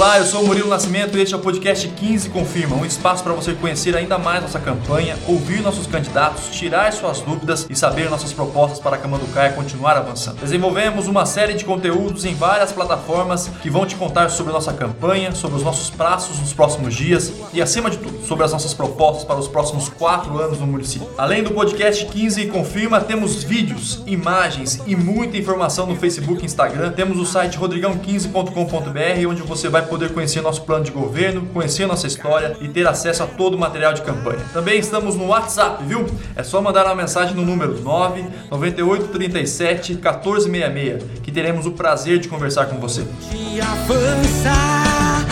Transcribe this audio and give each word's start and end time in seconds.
Olá, 0.00 0.16
eu 0.16 0.24
sou 0.24 0.42
o 0.42 0.46
Murilo 0.46 0.66
Nascimento 0.66 1.18
e 1.18 1.20
este 1.20 1.34
é 1.34 1.36
o 1.36 1.40
podcast 1.40 1.86
15 1.86 2.30
Confirma, 2.30 2.74
um 2.74 2.86
espaço 2.86 3.22
para 3.22 3.34
você 3.34 3.52
conhecer 3.52 3.94
ainda 3.94 4.16
mais 4.16 4.40
nossa 4.40 4.58
campanha, 4.58 5.14
ouvir 5.28 5.60
nossos 5.60 5.86
candidatos, 5.86 6.48
tirar 6.52 6.90
suas 6.94 7.20
dúvidas 7.20 7.66
e 7.68 7.76
saber 7.76 8.08
nossas 8.08 8.32
propostas 8.32 8.78
para 8.78 8.96
a 8.96 8.98
Camanducaia 8.98 9.52
continuar 9.52 9.98
avançando. 9.98 10.40
Desenvolvemos 10.40 11.06
uma 11.06 11.26
série 11.26 11.52
de 11.52 11.66
conteúdos 11.66 12.24
em 12.24 12.34
várias 12.34 12.72
plataformas 12.72 13.48
que 13.60 13.68
vão 13.68 13.84
te 13.84 13.94
contar 13.94 14.30
sobre 14.30 14.54
nossa 14.54 14.72
campanha, 14.72 15.32
sobre 15.32 15.58
os 15.58 15.62
nossos 15.62 15.90
prazos 15.90 16.40
nos 16.40 16.54
próximos 16.54 16.94
dias 16.94 17.30
e, 17.52 17.60
acima 17.60 17.90
de 17.90 17.98
tudo, 17.98 18.24
sobre 18.24 18.46
as 18.46 18.52
nossas 18.52 18.72
propostas 18.72 19.24
para 19.24 19.36
os 19.36 19.48
próximos 19.48 19.90
quatro 19.90 20.40
anos 20.40 20.58
no 20.58 20.66
município. 20.66 21.10
Além 21.18 21.42
do 21.42 21.50
podcast 21.50 22.06
15 22.06 22.46
Confirma, 22.46 23.02
temos 23.02 23.44
vídeos, 23.44 24.02
imagens 24.06 24.80
e 24.86 24.96
muita 24.96 25.36
informação 25.36 25.84
no 25.84 25.94
Facebook 25.94 26.40
e 26.40 26.46
Instagram. 26.46 26.92
Temos 26.92 27.18
o 27.18 27.26
site 27.26 27.58
rodrigão15.com.br, 27.58 29.28
onde 29.28 29.42
você 29.42 29.68
vai 29.68 29.89
poder 29.90 30.14
conhecer 30.14 30.40
nosso 30.40 30.62
plano 30.62 30.84
de 30.84 30.92
governo, 30.92 31.44
conhecer 31.52 31.84
nossa 31.86 32.06
história 32.06 32.56
e 32.60 32.68
ter 32.68 32.86
acesso 32.86 33.24
a 33.24 33.26
todo 33.26 33.54
o 33.54 33.58
material 33.58 33.92
de 33.92 34.02
campanha. 34.02 34.40
Também 34.52 34.78
estamos 34.78 35.16
no 35.16 35.26
WhatsApp, 35.26 35.84
viu? 35.84 36.06
É 36.36 36.42
só 36.42 36.62
mandar 36.62 36.86
uma 36.86 36.94
mensagem 36.94 37.34
no 37.34 37.44
número 37.44 37.78
9 37.80 38.24
9837 38.48 39.94
1466 39.94 41.20
que 41.22 41.32
teremos 41.32 41.66
o 41.66 41.72
prazer 41.72 42.18
de 42.18 42.28
conversar 42.28 42.66
com 42.66 42.78
você. 42.78 43.04
De 43.30 43.60
avançar, 43.60 45.26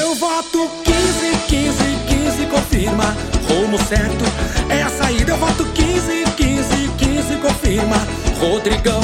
eu 0.00 0.14
voto 0.14 0.70
15, 0.84 1.36
15, 1.46 1.78
15, 2.08 2.46
confirma. 2.46 3.16
Rumo 3.48 3.78
certo 3.78 4.24
é 4.70 4.82
a 4.82 4.88
saída, 4.88 5.32
eu 5.32 5.36
voto 5.36 5.64
15, 5.66 6.24
15, 6.36 6.88
15, 6.98 7.36
confirma. 7.36 7.96
Rodrigão, 8.40 9.00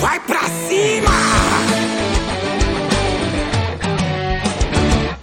vai 0.00 0.20
pra 0.20 0.42
cima! 0.68 1.83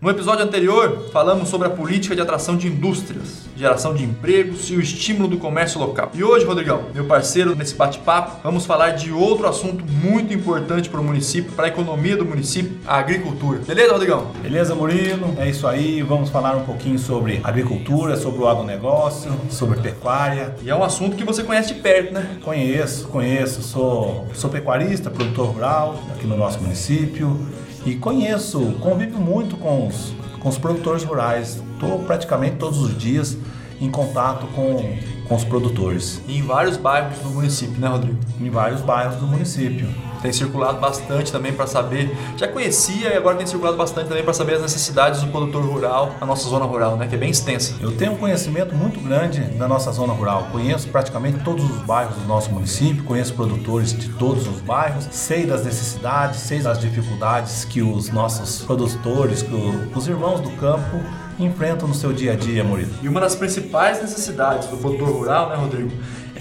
No 0.01 0.09
episódio 0.09 0.43
anterior, 0.43 1.09
falamos 1.13 1.47
sobre 1.47 1.67
a 1.67 1.69
política 1.69 2.15
de 2.15 2.21
atração 2.21 2.57
de 2.57 2.65
indústrias, 2.65 3.43
geração 3.55 3.93
de 3.93 4.03
empregos 4.03 4.67
e 4.71 4.75
o 4.75 4.81
estímulo 4.81 5.27
do 5.27 5.37
comércio 5.37 5.79
local. 5.79 6.09
E 6.15 6.23
hoje, 6.23 6.43
Rodrigão, 6.43 6.85
meu 6.91 7.05
parceiro 7.05 7.55
nesse 7.55 7.75
bate-papo, 7.75 8.39
vamos 8.43 8.65
falar 8.65 8.93
de 8.93 9.11
outro 9.11 9.47
assunto 9.47 9.85
muito 9.85 10.33
importante 10.33 10.89
para 10.89 10.99
o 10.99 11.03
município, 11.03 11.51
para 11.51 11.65
a 11.65 11.67
economia 11.67 12.17
do 12.17 12.25
município, 12.25 12.79
a 12.87 12.97
agricultura. 12.97 13.59
Beleza, 13.59 13.91
Rodrigão? 13.91 14.31
Beleza, 14.41 14.73
Murilo? 14.73 15.35
É 15.37 15.47
isso 15.47 15.67
aí. 15.67 16.01
Vamos 16.01 16.31
falar 16.31 16.55
um 16.55 16.63
pouquinho 16.63 16.97
sobre 16.97 17.39
agricultura, 17.43 18.17
sobre 18.17 18.41
o 18.41 18.47
agronegócio, 18.47 19.31
sobre 19.51 19.81
pecuária. 19.81 20.55
E 20.63 20.69
é 20.71 20.75
um 20.75 20.83
assunto 20.83 21.15
que 21.15 21.23
você 21.23 21.43
conhece 21.43 21.75
de 21.75 21.79
perto, 21.79 22.11
né? 22.11 22.37
Conheço, 22.43 23.07
conheço. 23.09 23.61
Sou, 23.61 24.27
sou 24.33 24.49
pecuarista, 24.49 25.11
produtor 25.11 25.49
rural 25.49 26.03
aqui 26.15 26.25
no 26.25 26.35
nosso 26.35 26.59
município 26.59 27.39
e 27.85 27.95
conheço, 27.95 28.73
convivo 28.79 29.19
muito 29.19 29.57
com 29.57 29.87
os, 29.87 30.13
com 30.39 30.49
os 30.49 30.57
produtores 30.57 31.03
rurais. 31.03 31.61
Estou 31.73 31.99
praticamente 31.99 32.57
todos 32.57 32.79
os 32.79 32.97
dias 32.97 33.37
em 33.79 33.89
contato 33.89 34.45
com, 34.47 34.97
com 35.27 35.35
os 35.35 35.43
produtores. 35.43 36.21
Em 36.27 36.41
vários 36.43 36.77
bairros 36.77 37.17
do 37.19 37.29
município, 37.29 37.79
né, 37.79 37.87
Rodrigo? 37.87 38.19
Em 38.39 38.49
vários 38.49 38.81
bairros 38.81 39.15
do 39.15 39.27
município. 39.27 39.87
Tem 40.21 40.31
circulado 40.31 40.79
bastante 40.79 41.31
também 41.31 41.53
para 41.53 41.67
saber. 41.67 42.15
Já 42.37 42.47
conhecia 42.47 43.13
e 43.13 43.17
agora 43.17 43.37
tem 43.37 43.47
circulado 43.47 43.77
bastante 43.77 44.07
também 44.07 44.23
para 44.23 44.33
saber 44.33 44.55
as 44.55 44.61
necessidades 44.61 45.21
do 45.21 45.27
produtor 45.27 45.63
rural, 45.63 46.15
na 46.19 46.25
nossa 46.25 46.47
zona 46.49 46.65
rural, 46.65 46.95
né? 46.95 47.07
Que 47.07 47.15
é 47.15 47.17
bem 47.17 47.31
extensa. 47.31 47.75
Eu 47.81 47.91
tenho 47.95 48.13
um 48.13 48.17
conhecimento 48.17 48.75
muito 48.75 48.99
grande 48.99 49.41
da 49.41 49.67
nossa 49.67 49.91
zona 49.91 50.13
rural. 50.13 50.47
Conheço 50.51 50.87
praticamente 50.89 51.43
todos 51.43 51.63
os 51.63 51.81
bairros 51.81 52.15
do 52.17 52.27
nosso 52.27 52.51
município, 52.51 53.03
conheço 53.03 53.33
produtores 53.33 53.97
de 53.97 54.09
todos 54.09 54.47
os 54.47 54.61
bairros, 54.61 55.07
sei 55.11 55.45
das 55.45 55.65
necessidades, 55.65 56.39
sei 56.39 56.59
das 56.59 56.79
dificuldades 56.79 57.65
que 57.65 57.81
os 57.81 58.09
nossos 58.09 58.63
produtores, 58.63 59.41
que 59.41 59.51
os 59.95 60.07
irmãos 60.07 60.39
do 60.41 60.51
campo 60.51 60.97
enfrentam 61.39 61.87
no 61.87 61.93
seu 61.93 62.13
dia 62.13 62.33
a 62.33 62.35
dia, 62.35 62.63
Murilo. 62.63 62.91
E 63.01 63.07
uma 63.07 63.19
das 63.19 63.35
principais 63.35 64.01
necessidades 64.01 64.67
do 64.67 64.77
produtor 64.77 65.09
rural, 65.09 65.49
né, 65.49 65.55
Rodrigo? 65.55 65.91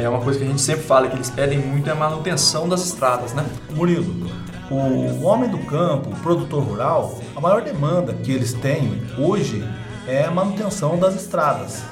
É 0.03 0.09
uma 0.09 0.21
coisa 0.21 0.39
que 0.39 0.45
a 0.47 0.49
gente 0.49 0.63
sempre 0.63 0.83
fala, 0.83 1.09
que 1.09 1.17
eles 1.17 1.29
pedem 1.29 1.59
muito 1.59 1.87
é 1.87 1.93
a 1.93 1.95
manutenção 1.95 2.67
das 2.67 2.85
estradas, 2.87 3.35
né? 3.35 3.45
Murilo, 3.75 4.31
o 4.71 5.25
homem 5.25 5.51
do 5.51 5.59
campo, 5.59 6.09
o 6.09 6.17
produtor 6.17 6.63
rural, 6.63 7.21
a 7.37 7.41
maior 7.41 7.61
demanda 7.61 8.15
que 8.15 8.33
eles 8.33 8.55
têm 8.55 9.03
hoje 9.19 9.63
é 10.09 10.25
a 10.25 10.31
manutenção 10.31 10.99
das 10.99 11.15
estradas. 11.15 11.83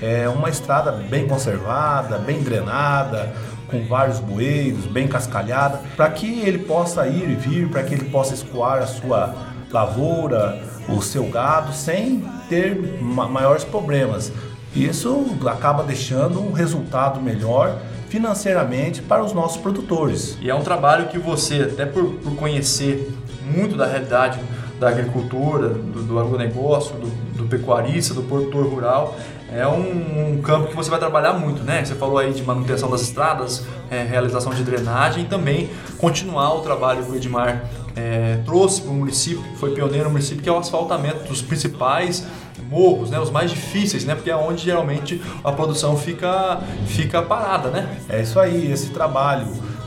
É 0.00 0.26
uma 0.30 0.48
estrada 0.48 0.92
bem 0.92 1.28
conservada, 1.28 2.16
bem 2.16 2.42
drenada, 2.42 3.34
com 3.70 3.84
vários 3.86 4.18
bueiros, 4.18 4.86
bem 4.86 5.06
cascalhada, 5.06 5.82
para 5.94 6.08
que 6.08 6.40
ele 6.40 6.60
possa 6.60 7.06
ir 7.06 7.28
e 7.28 7.34
vir, 7.34 7.68
para 7.68 7.82
que 7.82 7.92
ele 7.92 8.06
possa 8.06 8.32
escoar 8.32 8.78
a 8.78 8.86
sua 8.86 9.34
lavoura, 9.70 10.58
o 10.88 11.02
seu 11.02 11.24
gado, 11.28 11.74
sem 11.74 12.24
ter 12.48 12.80
maiores 13.02 13.64
problemas. 13.64 14.32
Isso 14.74 15.36
acaba 15.46 15.82
deixando 15.82 16.40
um 16.40 16.52
resultado 16.52 17.20
melhor 17.20 17.78
financeiramente 18.08 19.02
para 19.02 19.22
os 19.22 19.32
nossos 19.32 19.60
produtores. 19.60 20.38
E 20.40 20.48
é 20.48 20.54
um 20.54 20.62
trabalho 20.62 21.08
que 21.08 21.18
você, 21.18 21.62
até 21.62 21.84
por, 21.84 22.04
por 22.14 22.34
conhecer 22.36 23.12
muito 23.44 23.76
da 23.76 23.86
realidade 23.86 24.38
da 24.78 24.88
agricultura, 24.88 25.70
do, 25.70 26.02
do 26.02 26.18
agronegócio, 26.18 26.94
do, 26.96 27.08
do 27.36 27.44
pecuarista, 27.46 28.14
do 28.14 28.22
produtor 28.22 28.66
rural, 28.66 29.16
é 29.50 29.66
um, 29.66 30.34
um, 30.34 30.42
campo 30.42 30.68
que 30.68 30.76
você 30.76 30.90
vai 30.90 30.98
trabalhar 30.98 31.32
muito, 31.32 31.62
né? 31.62 31.84
Você 31.84 31.94
falou 31.94 32.18
aí 32.18 32.32
de 32.32 32.42
manutenção 32.42 32.90
das 32.90 33.00
estradas, 33.00 33.64
é, 33.90 34.04
realização 34.04 34.52
de 34.52 34.62
drenagem 34.62 35.24
e 35.24 35.26
também 35.26 35.70
continuar 35.96 36.54
o 36.54 36.60
trabalho 36.60 37.02
que 37.04 37.10
o 37.10 37.16
Edmar 37.16 37.64
é, 37.96 38.38
trouxe 38.44 38.82
para 38.82 38.90
o 38.90 38.94
município, 38.94 39.42
foi 39.56 39.74
pioneiro 39.74 40.04
no 40.04 40.10
município, 40.10 40.42
que 40.42 40.48
é 40.48 40.52
o 40.52 40.58
asfaltamento 40.58 41.26
dos 41.26 41.42
principais 41.42 42.26
morros, 42.68 43.10
né, 43.10 43.18
os 43.18 43.30
mais 43.30 43.50
difíceis, 43.50 44.04
né, 44.04 44.14
porque 44.14 44.30
é 44.30 44.36
onde 44.36 44.64
geralmente 44.64 45.20
a 45.42 45.50
produção 45.52 45.96
fica, 45.96 46.60
fica 46.86 47.22
parada, 47.22 47.70
né? 47.70 47.98
É 48.08 48.20
isso 48.22 48.38
aí, 48.38 48.70
esse 48.70 48.90
trabalho, 48.90 49.46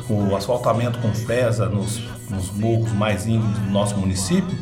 o 0.09 0.35
asfaltamento 0.35 0.99
com 0.99 1.13
fresa 1.13 1.67
nos, 1.67 2.01
nos 2.29 2.51
morros 2.51 2.91
mais 2.93 3.27
íntimos 3.27 3.57
do 3.59 3.69
nosso 3.69 3.95
município, 3.97 4.57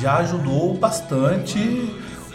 já 0.00 0.18
ajudou 0.18 0.74
bastante 0.74 1.58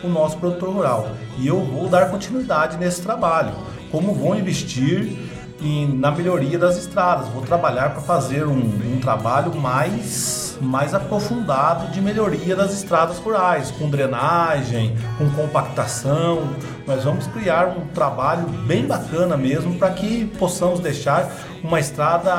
o 0.03 0.07
nosso 0.07 0.37
produtor 0.37 0.69
rural. 0.69 1.11
E 1.37 1.47
eu 1.47 1.63
vou 1.63 1.87
dar 1.87 2.09
continuidade 2.09 2.77
nesse 2.77 3.01
trabalho. 3.01 3.53
Como 3.91 4.13
vou 4.13 4.35
investir 4.35 5.26
em, 5.61 5.87
na 5.87 6.11
melhoria 6.11 6.57
das 6.57 6.77
estradas, 6.77 7.27
vou 7.29 7.41
trabalhar 7.41 7.91
para 7.91 8.01
fazer 8.01 8.45
um, 8.45 8.57
um 8.57 8.99
trabalho 8.99 9.55
mais 9.55 10.47
mais 10.61 10.93
aprofundado 10.93 11.91
de 11.91 12.01
melhoria 12.01 12.55
das 12.55 12.73
estradas 12.73 13.19
rurais, 13.19 13.71
com 13.71 13.89
drenagem, 13.89 14.97
com 15.17 15.29
compactação. 15.29 16.49
Nós 16.87 17.03
vamos 17.03 17.27
criar 17.27 17.67
um 17.67 17.85
trabalho 17.87 18.47
bem 18.65 18.87
bacana 18.87 19.35
mesmo 19.35 19.75
para 19.77 19.89
que 19.91 20.23
possamos 20.39 20.79
deixar 20.79 21.29
uma 21.61 21.81
estrada 21.81 22.33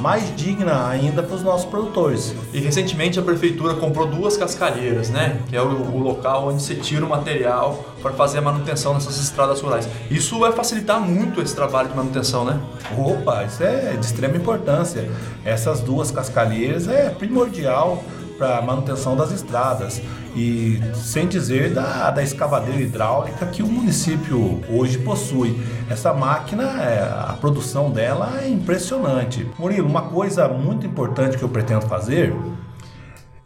mais 0.00 0.34
digna 0.34 0.88
ainda 0.88 1.22
para 1.22 1.36
os 1.36 1.44
nossos 1.44 1.64
produtores. 1.64 2.34
E 2.52 2.58
recentemente 2.58 3.20
a 3.20 3.22
prefeitura 3.22 3.74
comprou 3.74 4.08
duas 4.08 4.36
cascalheiras, 4.36 5.10
né? 5.10 5.40
Que 5.48 5.56
é 5.56 5.62
o, 5.62 5.68
o 5.68 5.98
local 6.00 6.48
onde 6.48 6.60
se 6.60 6.74
tira 6.74 7.06
o 7.06 7.08
material 7.08 7.84
para 8.02 8.10
fazer 8.14 8.38
a 8.38 8.42
manutenção 8.42 8.94
nessas 8.94 9.16
estradas 9.20 9.60
rurais. 9.60 9.88
Isso 10.10 10.40
vai 10.40 10.50
facilitar 10.50 11.00
muito 11.00 11.40
esse 11.40 11.54
trabalho 11.54 11.88
de 11.88 11.94
manutenção, 11.94 12.44
né? 12.44 12.58
Opa, 12.98 13.44
isso 13.44 13.62
é 13.62 13.92
de 13.92 14.04
extrema 14.04 14.36
importância. 14.36 15.08
Essas 15.44 15.80
duas 15.80 16.10
cascalheiras 16.10 16.88
é 16.88 17.10
primordial 17.10 18.02
para 18.38 18.62
manutenção 18.62 19.16
das 19.16 19.32
estradas 19.32 20.00
e 20.34 20.80
sem 20.94 21.26
dizer 21.26 21.74
da, 21.74 22.10
da 22.10 22.22
escavadeira 22.22 22.80
hidráulica 22.80 23.44
que 23.46 23.62
o 23.62 23.66
município 23.66 24.62
hoje 24.70 24.98
possui. 24.98 25.60
Essa 25.90 26.14
máquina, 26.14 26.62
é, 26.80 27.02
a 27.02 27.36
produção 27.40 27.90
dela 27.90 28.40
é 28.40 28.48
impressionante. 28.48 29.46
Murilo, 29.58 29.88
uma 29.88 30.02
coisa 30.02 30.46
muito 30.46 30.86
importante 30.86 31.36
que 31.36 31.42
eu 31.42 31.48
pretendo 31.48 31.82
fazer 31.86 32.34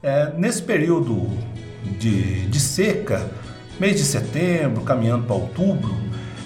é 0.03 0.33
nesse 0.37 0.61
período 0.63 1.29
de, 1.99 2.47
de 2.47 2.61
seca, 2.61 3.31
mês 3.81 3.97
de 3.97 4.05
setembro, 4.05 4.83
caminhando 4.83 5.25
para 5.25 5.37
outubro, 5.37 5.97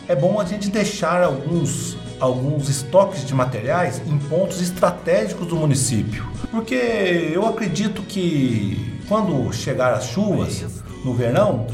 é 0.08 0.14
bom 0.14 0.40
a 0.40 0.44
gente 0.44 0.70
deixar 0.70 1.22
alguns 1.22 1.96
alguns 2.20 2.68
estoques 2.68 3.24
de 3.26 3.34
materiais 3.34 4.00
em 4.06 4.18
pontos 4.18 4.60
estratégicos 4.60 5.46
do 5.46 5.56
município. 5.56 6.26
Porque 6.50 7.30
eu 7.32 7.46
acredito 7.46 8.02
que 8.02 9.00
quando 9.08 9.52
chegar 9.52 9.92
as 9.92 10.06
chuvas 10.06 10.64
no 11.04 11.14
verão, 11.14 11.66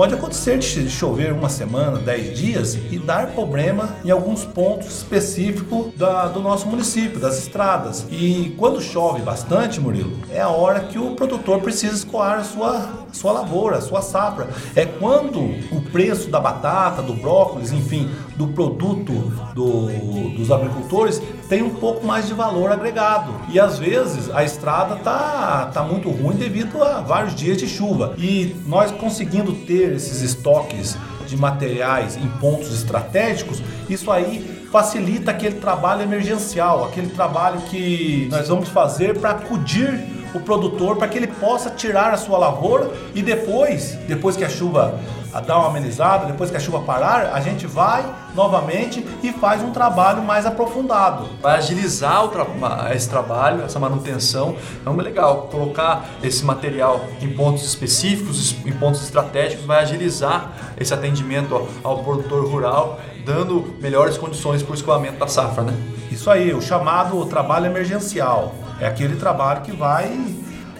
Pode 0.00 0.14
acontecer 0.14 0.58
de 0.58 0.88
chover 0.88 1.32
uma 1.32 1.48
semana, 1.48 1.98
dez 1.98 2.38
dias 2.38 2.74
e 2.90 2.98
dar 2.98 3.32
problema 3.32 3.96
em 4.04 4.10
alguns 4.10 4.44
pontos 4.46 4.86
específicos 4.86 5.92
da, 5.94 6.26
do 6.26 6.40
nosso 6.40 6.66
município, 6.68 7.20
das 7.20 7.38
estradas. 7.38 8.06
E 8.10 8.54
quando 8.56 8.80
chove 8.80 9.20
bastante, 9.20 9.80
Murilo, 9.80 10.16
é 10.30 10.40
a 10.40 10.48
hora 10.48 10.80
que 10.80 10.98
o 10.98 11.14
produtor 11.14 11.60
precisa 11.60 11.94
escoar 11.94 12.38
a 12.38 12.44
sua, 12.44 12.88
sua 13.12 13.32
lavoura, 13.32 13.76
a 13.76 13.80
sua 13.82 14.00
safra. 14.00 14.48
É 14.74 14.86
quando 14.86 15.40
o 15.70 15.82
preço 15.92 16.30
da 16.30 16.40
batata, 16.40 17.02
do 17.02 17.12
brócolis, 17.12 17.72
enfim, 17.72 18.08
do 18.40 18.48
produto 18.48 19.12
do, 19.54 20.30
dos 20.30 20.50
agricultores 20.50 21.20
tem 21.46 21.62
um 21.62 21.74
pouco 21.74 22.06
mais 22.06 22.26
de 22.26 22.32
valor 22.32 22.72
agregado. 22.72 23.34
E 23.50 23.60
às 23.60 23.78
vezes 23.78 24.30
a 24.30 24.42
estrada 24.42 24.96
tá, 24.96 25.70
tá 25.74 25.82
muito 25.82 26.08
ruim 26.08 26.36
devido 26.36 26.82
a 26.82 27.02
vários 27.02 27.34
dias 27.34 27.58
de 27.58 27.68
chuva. 27.68 28.14
E 28.16 28.56
nós 28.66 28.90
conseguindo 28.92 29.52
ter 29.52 29.92
esses 29.92 30.22
estoques 30.22 30.96
de 31.26 31.36
materiais 31.36 32.16
em 32.16 32.26
pontos 32.40 32.72
estratégicos, 32.72 33.62
isso 33.90 34.10
aí 34.10 34.66
facilita 34.72 35.32
aquele 35.32 35.56
trabalho 35.56 36.00
emergencial, 36.02 36.84
aquele 36.84 37.08
trabalho 37.08 37.60
que 37.62 38.26
nós 38.30 38.48
vamos 38.48 38.70
fazer 38.70 39.18
para 39.18 39.32
acudir 39.32 40.00
o 40.34 40.40
produtor 40.40 40.96
para 40.96 41.08
que 41.08 41.18
ele 41.18 41.26
possa 41.26 41.70
tirar 41.70 42.12
a 42.12 42.16
sua 42.16 42.38
lavoura 42.38 42.90
e 43.14 43.22
depois, 43.22 43.94
depois 44.06 44.36
que 44.36 44.44
a 44.44 44.48
chuva 44.48 44.98
dar 45.46 45.58
uma 45.58 45.68
amenizada, 45.68 46.26
depois 46.26 46.50
que 46.50 46.56
a 46.56 46.60
chuva 46.60 46.80
parar, 46.80 47.32
a 47.32 47.40
gente 47.40 47.66
vai 47.66 48.04
novamente 48.34 49.06
e 49.22 49.32
faz 49.32 49.62
um 49.62 49.70
trabalho 49.70 50.22
mais 50.22 50.44
aprofundado. 50.44 51.28
Vai 51.40 51.58
agilizar 51.58 52.26
tra 52.28 52.46
esse 52.92 53.08
trabalho, 53.08 53.62
essa 53.62 53.78
manutenção. 53.78 54.56
Então 54.80 54.98
é 54.98 55.02
legal 55.02 55.48
colocar 55.50 56.04
esse 56.22 56.44
material 56.44 57.04
em 57.20 57.28
pontos 57.28 57.64
específicos, 57.64 58.56
em 58.66 58.72
pontos 58.72 59.02
estratégicos, 59.02 59.64
vai 59.64 59.82
agilizar 59.82 60.52
esse 60.78 60.92
atendimento 60.92 61.68
ao 61.84 62.02
produtor 62.02 62.48
rural, 62.48 62.98
dando 63.24 63.74
melhores 63.80 64.16
condições 64.16 64.62
para 64.62 64.72
o 64.72 64.74
escoamento 64.74 65.18
da 65.18 65.26
safra, 65.26 65.64
né? 65.64 65.74
Isso 66.10 66.30
aí, 66.30 66.52
o 66.52 66.60
chamado 66.60 67.24
trabalho 67.26 67.66
emergencial. 67.66 68.54
É 68.80 68.86
aquele 68.86 69.16
trabalho 69.16 69.62
que 69.62 69.72
vai 69.72 70.18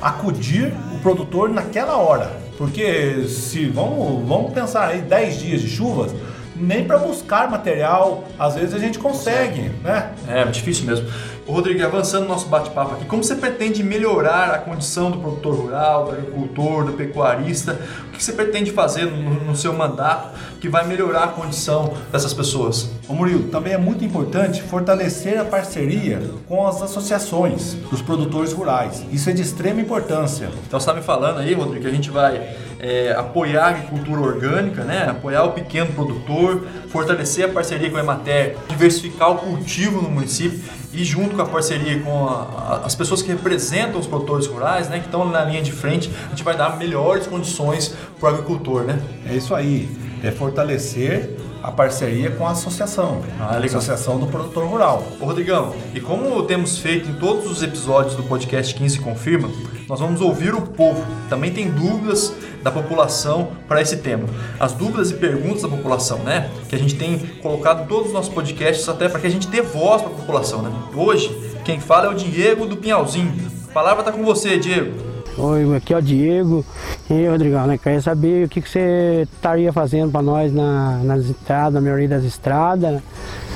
acudir 0.00 0.72
o 0.94 0.98
produtor 0.98 1.48
naquela 1.48 1.96
hora. 1.96 2.30
Porque 2.56 3.24
se 3.26 3.66
vamos, 3.66 4.26
vamos 4.28 4.52
pensar 4.52 4.88
aí 4.88 5.00
10 5.00 5.38
dias 5.38 5.60
de 5.62 5.68
chuvas, 5.68 6.14
nem 6.54 6.84
para 6.84 6.98
buscar 6.98 7.50
material, 7.50 8.24
às 8.38 8.54
vezes 8.54 8.74
a 8.74 8.78
gente 8.78 8.98
consegue, 8.98 9.70
né? 9.82 10.10
É, 10.28 10.44
difícil 10.44 10.84
mesmo. 10.84 11.08
Ô, 11.50 11.52
Rodrigo, 11.52 11.84
avançando 11.84 12.22
no 12.22 12.28
nosso 12.28 12.46
bate-papo 12.46 12.94
aqui, 12.94 13.04
como 13.06 13.24
você 13.24 13.34
pretende 13.34 13.82
melhorar 13.82 14.54
a 14.54 14.58
condição 14.58 15.10
do 15.10 15.18
produtor 15.18 15.56
rural, 15.56 16.04
do 16.04 16.12
agricultor, 16.12 16.84
do 16.84 16.92
pecuarista? 16.92 17.76
O 18.06 18.12
que 18.12 18.22
você 18.22 18.32
pretende 18.32 18.70
fazer 18.70 19.06
no, 19.06 19.46
no 19.46 19.56
seu 19.56 19.72
mandato 19.72 20.38
que 20.60 20.68
vai 20.68 20.86
melhorar 20.86 21.24
a 21.24 21.28
condição 21.28 21.92
dessas 22.12 22.32
pessoas? 22.32 22.88
Ô 23.10 23.12
Murilo, 23.12 23.48
também 23.48 23.72
é 23.72 23.76
muito 23.76 24.04
importante 24.04 24.62
fortalecer 24.62 25.36
a 25.36 25.44
parceria 25.44 26.22
com 26.46 26.64
as 26.64 26.80
associações 26.80 27.74
dos 27.90 28.00
produtores 28.00 28.52
rurais. 28.52 29.04
Isso 29.10 29.28
é 29.28 29.32
de 29.32 29.42
extrema 29.42 29.80
importância. 29.80 30.48
Então 30.68 30.78
você 30.78 30.88
está 30.88 30.94
me 30.94 31.02
falando 31.02 31.40
aí, 31.40 31.52
Rodrigo, 31.52 31.82
que 31.82 31.88
a 31.88 31.92
gente 31.92 32.08
vai 32.08 32.54
é, 32.78 33.12
apoiar 33.18 33.64
a 33.64 33.68
agricultura 33.70 34.20
orgânica, 34.20 34.84
né? 34.84 35.08
apoiar 35.10 35.42
o 35.42 35.50
pequeno 35.50 35.92
produtor, 35.92 36.64
fortalecer 36.88 37.46
a 37.46 37.48
parceria 37.48 37.90
com 37.90 37.96
a 37.96 38.00
Emater, 38.00 38.56
diversificar 38.68 39.32
o 39.32 39.38
cultivo 39.38 40.00
no 40.00 40.08
município 40.08 40.60
e 40.92 41.02
junto 41.02 41.34
com 41.34 41.42
a 41.42 41.46
parceria 41.46 42.00
com 42.00 42.28
a, 42.28 42.32
a, 42.32 42.86
as 42.86 42.94
pessoas 42.94 43.22
que 43.22 43.32
representam 43.32 43.98
os 43.98 44.06
produtores 44.06 44.46
rurais, 44.46 44.88
né, 44.88 45.00
que 45.00 45.06
estão 45.06 45.28
na 45.28 45.44
linha 45.44 45.62
de 45.62 45.72
frente, 45.72 46.08
a 46.26 46.30
gente 46.30 46.44
vai 46.44 46.56
dar 46.56 46.76
melhores 46.76 47.26
condições 47.26 47.92
para 48.20 48.30
o 48.30 48.32
agricultor, 48.34 48.84
né? 48.84 49.02
É 49.28 49.34
isso 49.34 49.52
aí, 49.52 49.88
é 50.22 50.30
fortalecer 50.30 51.36
a 51.62 51.70
parceria 51.70 52.30
com 52.30 52.46
a 52.46 52.50
associação, 52.50 53.22
ah, 53.38 53.56
a 53.56 53.58
Associação 53.58 54.18
do 54.18 54.26
Produtor 54.26 54.66
Rural. 54.66 55.04
Ô 55.20 55.24
Rodrigão, 55.24 55.74
e 55.94 56.00
como 56.00 56.42
temos 56.44 56.78
feito 56.78 57.10
em 57.10 57.14
todos 57.14 57.50
os 57.50 57.62
episódios 57.62 58.14
do 58.14 58.22
podcast 58.22 58.74
15 58.74 59.00
Confirma, 59.00 59.50
nós 59.88 60.00
vamos 60.00 60.20
ouvir 60.20 60.54
o 60.54 60.62
povo. 60.62 61.04
Também 61.28 61.52
tem 61.52 61.70
dúvidas 61.70 62.32
da 62.62 62.70
população 62.70 63.52
para 63.66 63.80
esse 63.80 63.98
tema. 63.98 64.24
As 64.58 64.72
dúvidas 64.72 65.10
e 65.10 65.14
perguntas 65.14 65.62
da 65.62 65.68
população, 65.68 66.18
né? 66.18 66.50
Que 66.68 66.74
a 66.74 66.78
gente 66.78 66.96
tem 66.96 67.18
colocado 67.42 67.88
todos 67.88 68.08
os 68.08 68.12
nossos 68.12 68.32
podcasts 68.32 68.88
até 68.88 69.08
para 69.08 69.20
que 69.20 69.26
a 69.26 69.30
gente 69.30 69.48
dê 69.48 69.62
voz 69.62 70.02
para 70.02 70.10
a 70.10 70.14
população, 70.14 70.62
né? 70.62 70.70
Hoje, 70.94 71.28
quem 71.64 71.80
fala 71.80 72.06
é 72.06 72.08
o 72.10 72.14
Diego 72.14 72.66
do 72.66 72.76
Pinhalzinho. 72.76 73.32
A 73.68 73.72
palavra 73.72 74.00
está 74.00 74.12
com 74.12 74.24
você, 74.24 74.58
Diego. 74.58 75.09
Oi, 75.38 75.76
aqui 75.76 75.94
é 75.94 75.96
o 75.96 76.02
Diego. 76.02 76.64
E 77.08 77.26
Rodrigão, 77.28 77.66
né? 77.66 77.78
Queria 77.78 78.00
saber 78.02 78.46
o 78.46 78.48
que, 78.48 78.60
que 78.60 78.68
você 78.68 79.28
estaria 79.32 79.72
fazendo 79.72 80.10
para 80.10 80.22
nós 80.22 80.52
na, 80.52 80.98
nas 81.04 81.24
estradas, 81.26 81.74
na 81.74 81.80
maioria 81.80 82.08
das 82.08 82.24
estradas, 82.24 83.00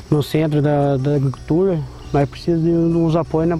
no 0.09 0.23
centro 0.23 0.63
da, 0.63 0.97
da 0.97 1.17
agricultura. 1.17 1.79
Nós 2.13 2.29
precisamos 2.29 2.65
de 2.65 2.97
uns 2.97 3.17
apoios 3.17 3.49
na, 3.49 3.57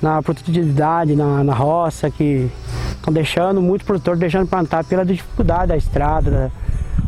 na 0.00 0.22
produtividade, 0.22 1.14
na, 1.14 1.44
na 1.44 1.54
roça, 1.54 2.10
que 2.10 2.50
estão 2.96 3.12
deixando, 3.12 3.60
muito 3.60 3.84
produtor 3.84 4.16
deixando 4.16 4.48
plantar 4.48 4.82
pela 4.84 5.04
dificuldade 5.04 5.68
da 5.68 5.76
estrada, 5.76 6.30
da 6.30 6.50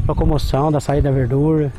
locomoção, 0.07 0.71
da 0.71 0.79
saída 0.79 1.09
da 1.09 1.15
verdura. 1.15 1.73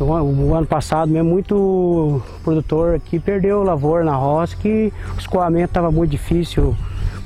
O, 0.00 0.54
ano 0.54 0.66
passado 0.66 1.12
mesmo, 1.12 1.28
muito 1.28 2.22
produtor 2.42 2.94
aqui 2.94 3.20
perdeu 3.20 3.62
lavoura 3.62 4.02
na 4.02 4.14
roça, 4.14 4.56
que 4.56 4.90
o 5.14 5.18
escoamento 5.18 5.66
estava 5.66 5.92
muito 5.92 6.10
difícil, 6.10 6.74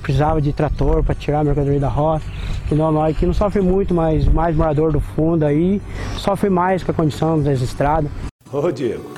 precisava 0.04 0.40
de 0.40 0.52
trator 0.52 1.02
para 1.02 1.14
tirar 1.14 1.40
a 1.40 1.44
mercadoria 1.44 1.80
da 1.80 1.88
roça. 1.88 2.24
Que 2.68 2.74
nós 2.74 2.94
aqui 3.10 3.26
não 3.26 3.34
sofre 3.34 3.62
muito, 3.62 3.94
mas 3.94 4.26
mais 4.26 4.54
morador 4.54 4.92
do 4.92 5.00
fundo 5.00 5.44
aí 5.44 5.80
sofre 6.18 6.50
mais 6.50 6.84
com 6.84 6.90
a 6.90 6.94
condição 6.94 7.42
das 7.42 7.60
estradas. 7.60 8.10
Ô 8.52 8.70
Diego, 8.70 9.10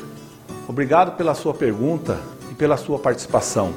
obrigado 0.69 1.17
pela 1.17 1.35
sua 1.35 1.53
pergunta 1.53 2.19
e 2.51 2.55
pela 2.55 2.77
sua 2.77 2.99
participação. 2.99 3.73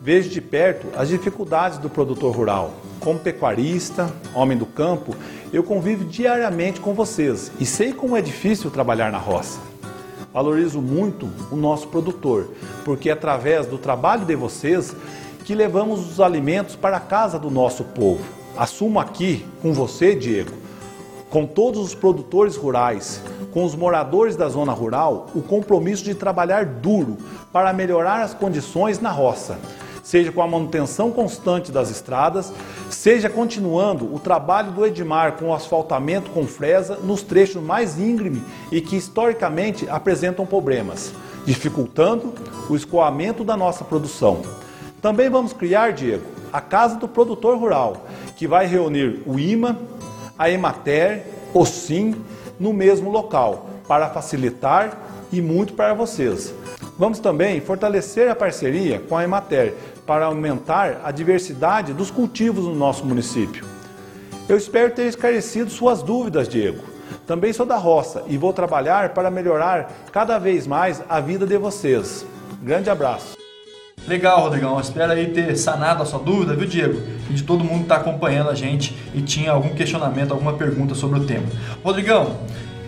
Vejo 0.00 0.30
de 0.30 0.40
perto 0.40 0.88
as 0.96 1.08
dificuldades 1.08 1.78
do 1.78 1.88
produtor 1.88 2.34
rural. 2.34 2.72
Como 3.00 3.18
pecuarista, 3.18 4.10
homem 4.34 4.56
do 4.56 4.66
campo, 4.66 5.14
eu 5.52 5.62
convivo 5.62 6.04
diariamente 6.04 6.80
com 6.80 6.94
vocês 6.94 7.52
e 7.60 7.66
sei 7.66 7.92
como 7.92 8.16
é 8.16 8.22
difícil 8.22 8.70
trabalhar 8.70 9.12
na 9.12 9.18
roça. 9.18 9.60
Valorizo 10.32 10.80
muito 10.80 11.28
o 11.50 11.54
nosso 11.54 11.86
produtor, 11.88 12.48
porque 12.84 13.08
através 13.08 13.66
do 13.66 13.78
trabalho 13.78 14.24
de 14.24 14.34
vocês 14.34 14.94
que 15.44 15.54
levamos 15.54 16.10
os 16.10 16.20
alimentos 16.20 16.74
para 16.74 16.96
a 16.96 17.00
casa 17.00 17.38
do 17.38 17.50
nosso 17.50 17.84
povo. 17.84 18.24
Assumo 18.56 18.98
aqui 18.98 19.44
com 19.60 19.74
você, 19.74 20.14
Diego, 20.14 20.52
com 21.28 21.44
todos 21.44 21.80
os 21.80 21.94
produtores 21.94 22.56
rurais, 22.56 23.20
com 23.52 23.64
os 23.64 23.74
moradores 23.74 24.36
da 24.36 24.48
zona 24.48 24.72
rural, 24.72 25.26
o 25.34 25.42
compromisso 25.42 26.02
de 26.02 26.14
trabalhar 26.14 26.64
duro 26.64 27.18
para 27.52 27.72
melhorar 27.72 28.22
as 28.22 28.32
condições 28.32 29.00
na 29.00 29.10
roça, 29.10 29.58
seja 30.02 30.32
com 30.32 30.40
a 30.40 30.46
manutenção 30.46 31.10
constante 31.10 31.70
das 31.70 31.90
estradas, 31.90 32.52
seja 32.88 33.28
continuando 33.28 34.14
o 34.14 34.18
trabalho 34.18 34.72
do 34.72 34.86
Edmar 34.86 35.32
com 35.32 35.46
o 35.46 35.54
asfaltamento 35.54 36.30
com 36.30 36.46
fresa 36.46 36.96
nos 37.02 37.22
trechos 37.22 37.62
mais 37.62 37.98
íngremes 37.98 38.42
e 38.72 38.80
que 38.80 38.96
historicamente 38.96 39.88
apresentam 39.90 40.46
problemas, 40.46 41.12
dificultando 41.44 42.32
o 42.70 42.76
escoamento 42.76 43.44
da 43.44 43.56
nossa 43.56 43.84
produção. 43.84 44.63
Também 45.04 45.28
vamos 45.28 45.52
criar, 45.52 45.92
Diego, 45.92 46.24
a 46.50 46.62
Casa 46.62 46.96
do 46.96 47.06
Produtor 47.06 47.58
Rural, 47.58 48.06
que 48.36 48.48
vai 48.48 48.64
reunir 48.64 49.20
o 49.26 49.38
IMA, 49.38 49.78
a 50.38 50.48
Emater, 50.48 51.26
o 51.52 51.66
SIM, 51.66 52.16
no 52.58 52.72
mesmo 52.72 53.10
local, 53.10 53.68
para 53.86 54.08
facilitar 54.08 54.96
e 55.30 55.42
muito 55.42 55.74
para 55.74 55.92
vocês. 55.92 56.54
Vamos 56.98 57.18
também 57.18 57.60
fortalecer 57.60 58.30
a 58.30 58.34
parceria 58.34 58.98
com 58.98 59.14
a 59.14 59.22
Emater 59.22 59.74
para 60.06 60.24
aumentar 60.24 61.02
a 61.04 61.10
diversidade 61.10 61.92
dos 61.92 62.10
cultivos 62.10 62.64
no 62.64 62.74
nosso 62.74 63.04
município. 63.04 63.66
Eu 64.48 64.56
espero 64.56 64.94
ter 64.94 65.04
esclarecido 65.04 65.68
suas 65.68 66.02
dúvidas, 66.02 66.48
Diego. 66.48 66.82
Também 67.26 67.52
sou 67.52 67.66
da 67.66 67.76
roça 67.76 68.24
e 68.26 68.38
vou 68.38 68.54
trabalhar 68.54 69.10
para 69.10 69.30
melhorar 69.30 69.92
cada 70.10 70.38
vez 70.38 70.66
mais 70.66 71.02
a 71.10 71.20
vida 71.20 71.46
de 71.46 71.58
vocês. 71.58 72.24
Grande 72.62 72.88
abraço. 72.88 73.33
Legal, 74.06 74.42
Rodrigão. 74.42 74.78
Espero 74.78 75.12
aí 75.12 75.28
ter 75.28 75.56
sanado 75.56 76.02
a 76.02 76.06
sua 76.06 76.18
dúvida, 76.18 76.54
viu, 76.54 76.68
Diego? 76.68 77.00
E 77.30 77.32
de 77.32 77.42
todo 77.42 77.64
mundo 77.64 77.78
que 77.78 77.82
está 77.84 77.96
acompanhando 77.96 78.50
a 78.50 78.54
gente 78.54 78.94
e 79.14 79.22
tinha 79.22 79.50
algum 79.50 79.70
questionamento, 79.70 80.32
alguma 80.32 80.52
pergunta 80.52 80.94
sobre 80.94 81.20
o 81.20 81.24
tema. 81.24 81.46
Rodrigão, 81.82 82.36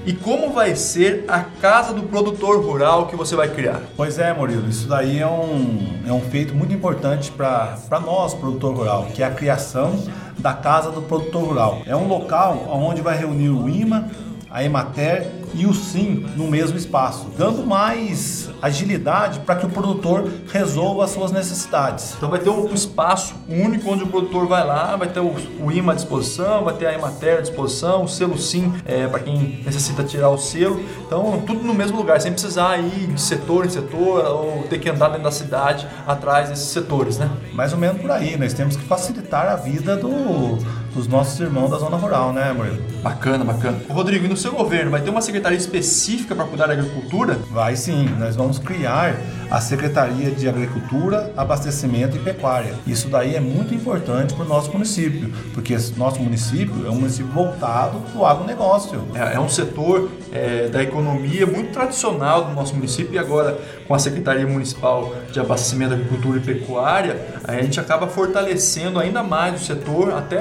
e 0.04 0.12
como 0.12 0.50
vai 0.50 0.76
ser 0.76 1.24
a 1.26 1.40
casa 1.40 1.92
do 1.92 2.02
produtor 2.02 2.64
rural 2.64 3.06
que 3.06 3.16
você 3.16 3.34
vai 3.34 3.48
criar? 3.48 3.80
Pois 3.96 4.18
é, 4.18 4.32
Murilo, 4.32 4.68
isso 4.68 4.86
daí 4.86 5.18
é 5.18 5.26
um, 5.26 6.00
é 6.06 6.12
um 6.12 6.20
feito 6.20 6.54
muito 6.54 6.72
importante 6.72 7.32
para 7.32 8.00
nós, 8.04 8.34
produtor 8.34 8.76
rural, 8.76 9.08
que 9.12 9.22
é 9.22 9.26
a 9.26 9.30
criação 9.30 9.98
da 10.38 10.52
casa 10.52 10.90
do 10.90 11.02
produtor 11.02 11.42
rural. 11.42 11.82
É 11.86 11.96
um 11.96 12.06
local 12.06 12.68
onde 12.70 13.00
vai 13.00 13.16
reunir 13.16 13.48
o 13.48 13.68
IMA, 13.68 14.08
a 14.50 14.64
Emater 14.64 15.30
e 15.54 15.66
o 15.66 15.74
SIM 15.74 16.26
no 16.36 16.48
mesmo 16.48 16.76
espaço, 16.76 17.26
dando 17.36 17.66
mais 17.66 18.50
agilidade 18.60 19.40
para 19.40 19.56
que 19.56 19.66
o 19.66 19.68
produtor 19.68 20.30
resolva 20.52 21.04
as 21.04 21.10
suas 21.10 21.32
necessidades. 21.32 22.14
Então 22.16 22.28
vai 22.28 22.38
ter 22.38 22.50
um 22.50 22.72
espaço 22.74 23.34
único 23.48 23.90
onde 23.90 24.04
o 24.04 24.06
produtor 24.06 24.46
vai 24.46 24.66
lá, 24.66 24.96
vai 24.96 25.08
ter 25.08 25.20
o, 25.20 25.34
o 25.60 25.72
IMA 25.72 25.92
à 25.92 25.94
disposição, 25.94 26.64
vai 26.64 26.74
ter 26.74 26.86
a 26.86 26.94
Emater 26.94 27.38
à 27.38 27.40
disposição, 27.40 28.04
o 28.04 28.08
selo 28.08 28.38
SIM 28.38 28.72
é, 28.84 29.06
para 29.06 29.20
quem 29.20 29.62
necessita 29.64 30.04
tirar 30.04 30.30
o 30.30 30.38
selo. 30.38 30.80
Então 31.06 31.42
tudo 31.46 31.62
no 31.62 31.74
mesmo 31.74 31.96
lugar, 31.96 32.20
sem 32.20 32.32
precisar 32.32 32.78
ir 32.78 33.08
de 33.08 33.20
setor 33.20 33.66
em 33.66 33.70
setor 33.70 34.24
ou 34.26 34.62
ter 34.64 34.78
que 34.78 34.88
andar 34.88 35.08
dentro 35.08 35.24
da 35.24 35.32
cidade 35.32 35.86
atrás 36.06 36.48
desses 36.48 36.68
setores, 36.68 37.18
né? 37.18 37.30
Mais 37.52 37.72
ou 37.72 37.78
menos 37.78 38.00
por 38.00 38.10
aí, 38.10 38.36
nós 38.36 38.52
temos 38.52 38.76
que 38.76 38.84
facilitar 38.84 39.48
a 39.48 39.56
vida 39.56 39.96
do, 39.96 40.58
dos 40.96 41.06
nossos 41.06 41.38
irmãos 41.38 41.70
da 41.70 41.76
zona 41.76 41.96
rural, 41.96 42.32
né, 42.32 42.52
Murilo? 42.52 42.82
Bacana, 43.02 43.44
bacana. 43.44 43.78
Rodrigo, 43.88 44.24
e 44.24 44.28
no 44.28 44.36
seu 44.36 44.52
governo 44.52 44.90
vai 44.90 45.00
ter 45.02 45.10
uma 45.10 45.20
secretaria 45.20 45.58
específica 45.58 46.34
para 46.34 46.46
cuidar 46.46 46.66
da 46.66 46.72
agricultura? 46.72 47.38
Vai 47.50 47.76
sim, 47.76 48.08
nós 48.18 48.34
vamos 48.34 48.58
criar 48.58 49.14
a 49.50 49.60
Secretaria 49.60 50.30
de 50.30 50.48
Agricultura, 50.48 51.32
Abastecimento 51.36 52.16
e 52.16 52.20
Pecuária. 52.20 52.74
Isso 52.86 53.08
daí 53.08 53.36
é 53.36 53.40
muito 53.40 53.74
importante 53.74 54.34
para 54.34 54.44
o 54.44 54.48
nosso 54.48 54.72
município, 54.72 55.32
porque 55.54 55.76
nosso 55.96 56.20
município 56.20 56.86
é 56.86 56.90
um 56.90 56.96
município 56.96 57.30
voltado 57.30 58.00
para 58.00 58.20
o 58.20 58.26
agronegócio. 58.26 59.06
É, 59.14 59.34
é 59.34 59.40
um 59.40 59.48
setor 59.48 60.10
é, 60.32 60.68
da 60.68 60.82
economia 60.82 61.46
muito 61.46 61.72
tradicional 61.72 62.44
do 62.44 62.54
nosso 62.54 62.74
município 62.74 63.14
e 63.14 63.18
agora 63.18 63.58
com 63.86 63.94
a 63.94 63.98
Secretaria 63.98 64.46
Municipal 64.46 65.14
de 65.30 65.38
Abastecimento, 65.38 65.94
Agricultura 65.94 66.38
e 66.38 66.40
Pecuária, 66.40 67.24
a 67.44 67.52
gente 67.62 67.78
acaba 67.78 68.08
fortalecendo 68.08 68.98
ainda 68.98 69.22
mais 69.22 69.62
o 69.62 69.64
setor 69.64 70.12
até 70.12 70.40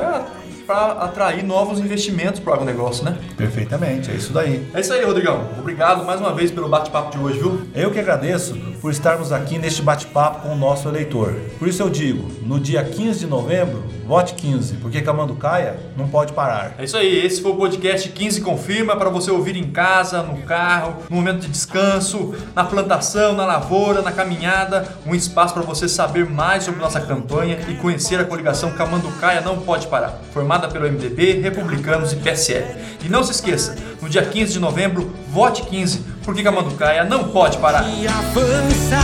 para 0.65 0.93
atrair 0.93 1.43
novos 1.43 1.79
investimentos 1.79 2.39
para 2.39 2.51
o 2.51 2.53
agronegócio, 2.53 3.03
né? 3.05 3.17
Perfeitamente, 3.37 4.11
é 4.11 4.15
isso 4.15 4.33
daí. 4.33 4.65
É 4.73 4.81
isso 4.81 4.93
aí, 4.93 5.03
Rodrigão. 5.03 5.47
Obrigado 5.59 6.03
mais 6.05 6.19
uma 6.19 6.33
vez 6.33 6.51
pelo 6.51 6.67
bate-papo 6.67 7.11
de 7.11 7.23
hoje, 7.23 7.39
viu? 7.39 7.61
Eu 7.73 7.91
que 7.91 7.99
agradeço 7.99 8.55
por 8.81 8.91
estarmos 8.91 9.31
aqui 9.31 9.57
neste 9.57 9.81
bate-papo 9.81 10.41
com 10.41 10.53
o 10.53 10.55
nosso 10.55 10.87
eleitor. 10.87 11.33
Por 11.57 11.67
isso 11.67 11.81
eu 11.81 11.89
digo, 11.89 12.29
no 12.43 12.59
dia 12.59 12.83
15 12.83 13.19
de 13.19 13.27
novembro, 13.27 13.83
vote 14.05 14.35
15, 14.35 14.75
porque 14.75 15.01
Camanducaia 15.01 15.77
não 15.97 16.07
pode 16.07 16.33
parar. 16.33 16.75
É 16.77 16.83
isso 16.83 16.95
aí, 16.95 17.25
esse 17.25 17.41
foi 17.41 17.51
o 17.51 17.55
podcast 17.55 18.07
15 18.09 18.41
Confirma 18.41 18.95
para 18.95 19.09
você 19.09 19.31
ouvir 19.31 19.55
em 19.55 19.71
casa, 19.71 20.21
no 20.21 20.37
carro, 20.43 20.97
no 21.09 21.15
momento 21.15 21.39
de 21.39 21.47
descanso, 21.47 22.35
na 22.53 22.63
plantação, 22.63 23.33
na 23.33 23.45
lavoura, 23.45 24.01
na 24.01 24.11
caminhada, 24.11 24.87
um 25.05 25.15
espaço 25.15 25.53
para 25.53 25.63
você 25.63 25.87
saber 25.87 26.29
mais 26.29 26.63
sobre 26.63 26.79
nossa 26.79 27.01
campanha 27.01 27.57
e 27.67 27.75
conhecer 27.75 28.19
a 28.19 28.25
coligação 28.25 28.71
Camanducaia 28.71 29.41
não 29.41 29.57
pode 29.57 29.87
parar. 29.87 30.19
Formada 30.33 30.67
pelo 30.67 30.85
MDB, 30.85 31.39
Republicanos 31.41 32.13
e 32.13 32.17
PSL. 32.17 32.75
E 33.03 33.09
não 33.09 33.23
se 33.23 33.31
esqueça, 33.31 33.75
no 34.01 34.09
dia 34.09 34.23
15 34.23 34.53
de 34.53 34.59
novembro, 34.59 35.11
vote 35.29 35.63
15, 35.63 36.14
por 36.25 36.33
que 36.33 36.47
a 36.47 36.51
Manducaia 36.51 37.03
não 37.03 37.25
pode 37.25 37.59
parar? 37.59 37.87
E 37.87 38.07
avança, 38.07 38.99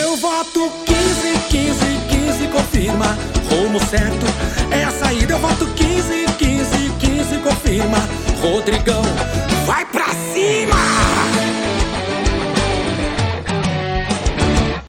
eu 0.00 0.16
voto 0.16 0.70
15, 0.86 1.38
15, 1.50 1.78
15, 2.08 2.46
confirma. 2.46 3.18
Rumo 3.50 3.80
certo 3.84 4.24
é 4.70 4.84
a 4.84 4.92
saída. 4.92 5.32
Eu 5.32 5.40
voto 5.40 5.66
15, 5.66 6.26
15, 6.38 6.92
15, 7.00 7.38
confirma. 7.38 7.98
Rodrigão, 8.40 9.02
vai 9.66 9.84
pra 9.86 10.06
cima! 10.32 11.47